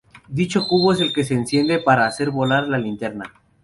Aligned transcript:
Dicho 0.29 0.65
cubo 0.67 0.93
es 0.93 0.99
el 0.99 1.13
que 1.13 1.23
se 1.23 1.35
enciende 1.35 1.77
para 1.77 2.07
hacer 2.07 2.31
volar 2.31 2.67
la 2.67 2.79
linterna. 2.79 3.31